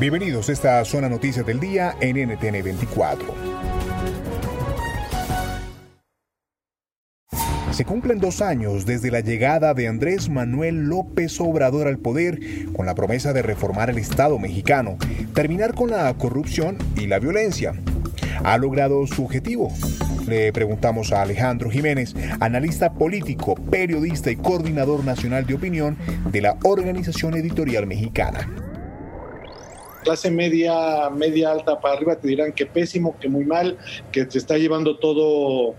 [0.00, 3.34] Bienvenidos a esta zona noticias del día en NTN 24.
[7.70, 12.40] Se cumplen dos años desde la llegada de Andrés Manuel López Obrador al poder
[12.72, 14.96] con la promesa de reformar el Estado mexicano,
[15.34, 17.74] terminar con la corrupción y la violencia.
[18.42, 19.70] ¿Ha logrado su objetivo?
[20.26, 25.98] Le preguntamos a Alejandro Jiménez, analista político, periodista y coordinador nacional de opinión
[26.32, 28.48] de la Organización Editorial Mexicana
[30.02, 33.78] clase media, media alta para arriba te dirán que pésimo, que muy mal,
[34.12, 35.74] que te está llevando todo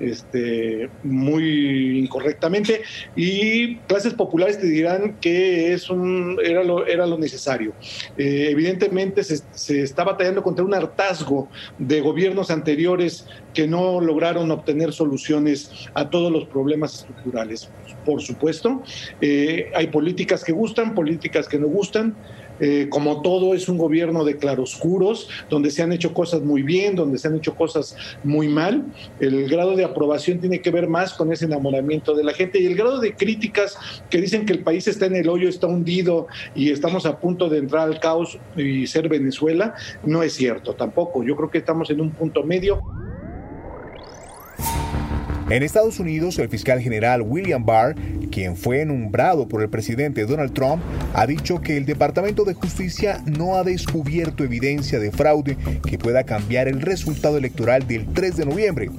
[0.00, 2.82] este, muy incorrectamente
[3.14, 7.72] y clases populares te dirán que es un, era, lo, era lo necesario.
[8.16, 14.50] Eh, evidentemente se, se, está batallando contra un hartazgo de gobiernos anteriores que no lograron
[14.50, 17.70] obtener soluciones a todos los problemas estructurales.
[18.04, 18.82] Por supuesto,
[19.20, 22.14] eh, hay políticas que gustan, políticas que no gustan.
[22.58, 26.96] Eh, como todo es un gobierno de claroscuros, donde se han hecho cosas muy bien,
[26.96, 28.84] donde se han hecho cosas muy mal.
[29.20, 32.66] El grado de aprobación tiene que ver más con ese enamoramiento de la gente y
[32.66, 33.76] el grado de críticas
[34.10, 37.48] que dicen que el país está en el hoyo, está hundido y estamos a punto
[37.48, 39.74] de entrar al caos y ser Venezuela,
[40.04, 41.22] no es cierto tampoco.
[41.22, 42.82] Yo creo que estamos en un punto medio.
[45.48, 47.94] En Estados Unidos, el fiscal general William Barr,
[48.32, 50.82] quien fue nombrado por el presidente Donald Trump,
[51.14, 55.56] ha dicho que el Departamento de Justicia no ha descubierto evidencia de fraude
[55.88, 58.90] que pueda cambiar el resultado electoral del 3 de noviembre.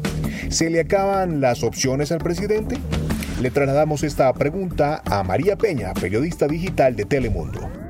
[0.50, 2.78] ¿Se le acaban las opciones al presidente?
[3.42, 7.87] Le trasladamos esta pregunta a María Peña, periodista digital de Telemundo.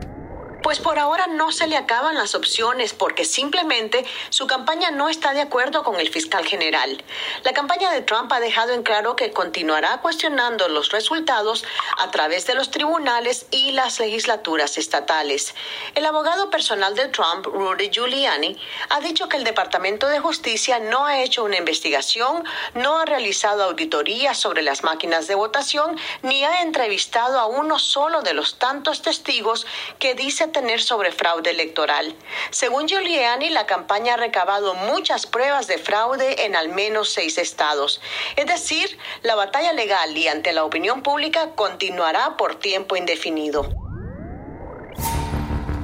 [0.67, 5.31] Pues por ahora no se le acaban las opciones porque simplemente su campaña no está
[5.31, 7.05] de acuerdo con el fiscal general.
[7.45, 11.63] La campaña de Trump ha dejado en claro que continuará cuestionando los resultados
[11.99, 15.55] a través de los tribunales y las legislaturas estatales.
[15.95, 21.05] El abogado personal de Trump, Rudy Giuliani, ha dicho que el Departamento de Justicia no
[21.05, 26.61] ha hecho una investigación, no ha realizado auditorías sobre las máquinas de votación, ni ha
[26.61, 29.65] entrevistado a uno solo de los tantos testigos
[29.97, 32.15] que dice tener sobre fraude electoral.
[32.49, 38.01] Según Giuliani, la campaña ha recabado muchas pruebas de fraude en al menos seis estados.
[38.35, 43.69] Es decir, la batalla legal y ante la opinión pública continuará por tiempo indefinido.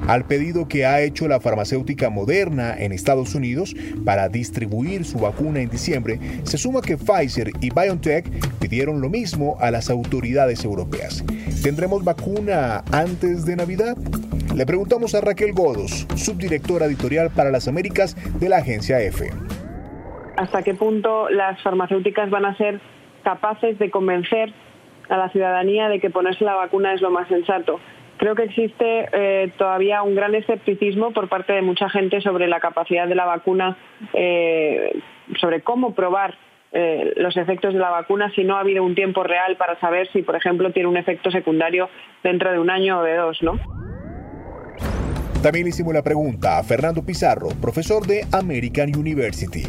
[0.07, 5.61] Al pedido que ha hecho la farmacéutica Moderna en Estados Unidos para distribuir su vacuna
[5.61, 8.25] en diciembre, se suma que Pfizer y BioNTech
[8.59, 11.23] pidieron lo mismo a las autoridades europeas.
[11.61, 13.95] ¿Tendremos vacuna antes de Navidad?
[14.55, 19.31] Le preguntamos a Raquel Godos, subdirectora editorial para las Américas de la agencia EFE.
[20.37, 22.79] ¿Hasta qué punto las farmacéuticas van a ser
[23.23, 24.53] capaces de convencer
[25.09, 27.79] a la ciudadanía de que ponerse la vacuna es lo más sensato?
[28.17, 32.59] Creo que existe eh, todavía un gran escepticismo por parte de mucha gente sobre la
[32.59, 33.75] capacidad de la vacuna,
[34.13, 35.01] eh,
[35.41, 36.37] sobre cómo probar
[36.73, 40.07] eh, los efectos de la vacuna si no ha habido un tiempo real para saber
[40.11, 41.89] si, por ejemplo, tiene un efecto secundario
[42.21, 43.59] dentro de un año o de dos, ¿no?
[45.43, 49.65] También hicimos la pregunta a Fernando Pizarro, profesor de American University.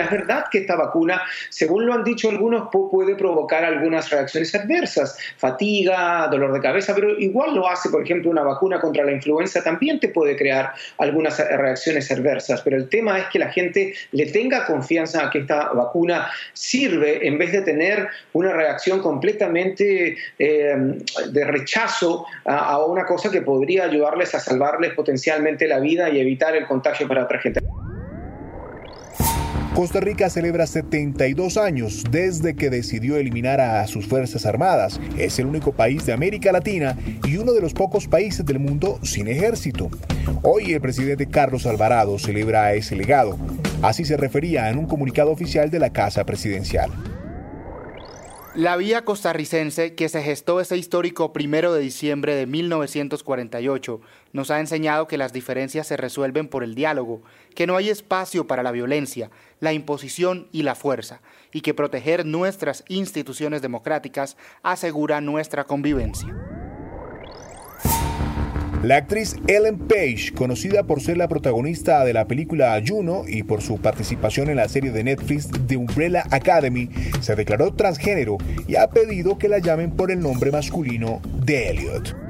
[0.00, 5.18] Es verdad que esta vacuna, según lo han dicho algunos, puede provocar algunas reacciones adversas,
[5.36, 9.62] fatiga, dolor de cabeza, pero igual lo hace, por ejemplo, una vacuna contra la influenza
[9.62, 14.26] también te puede crear algunas reacciones adversas, pero el tema es que la gente le
[14.26, 20.76] tenga confianza a que esta vacuna sirve en vez de tener una reacción completamente eh,
[21.30, 26.20] de rechazo a, a una cosa que podría ayudarles a salvarles potencialmente la vida y
[26.20, 27.60] evitar el contagio para otra gente.
[29.74, 35.00] Costa Rica celebra 72 años desde que decidió eliminar a sus Fuerzas Armadas.
[35.16, 38.98] Es el único país de América Latina y uno de los pocos países del mundo
[39.02, 39.88] sin ejército.
[40.42, 43.38] Hoy el presidente Carlos Alvarado celebra ese legado.
[43.80, 46.90] Así se refería en un comunicado oficial de la Casa Presidencial.
[48.56, 54.00] La vía costarricense que se gestó ese histórico primero de diciembre de 1948
[54.32, 57.22] nos ha enseñado que las diferencias se resuelven por el diálogo,
[57.54, 59.30] que no hay espacio para la violencia,
[59.60, 61.20] la imposición y la fuerza,
[61.52, 66.59] y que proteger nuestras instituciones democráticas asegura nuestra convivencia.
[68.82, 73.60] La actriz Ellen Page, conocida por ser la protagonista de la película Juno y por
[73.60, 76.88] su participación en la serie de Netflix The Umbrella Academy,
[77.20, 82.29] se declaró transgénero y ha pedido que la llamen por el nombre masculino de Elliot.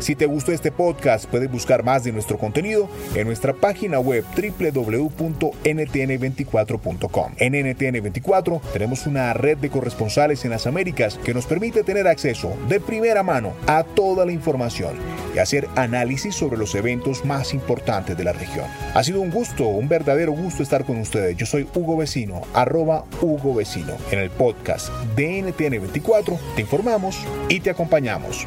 [0.00, 4.24] Si te gustó este podcast, puedes buscar más de nuestro contenido en nuestra página web
[4.34, 7.32] www.ntn24.com.
[7.36, 12.56] En NTN24 tenemos una red de corresponsales en las Américas que nos permite tener acceso
[12.68, 14.94] de primera mano a toda la información
[15.34, 18.64] y hacer análisis sobre los eventos más importantes de la región.
[18.94, 21.36] Ha sido un gusto, un verdadero gusto estar con ustedes.
[21.36, 23.98] Yo soy Hugo Vecino, arroba Hugo Vecino.
[24.10, 27.18] En el podcast de NTN24 te informamos
[27.50, 28.46] y te acompañamos.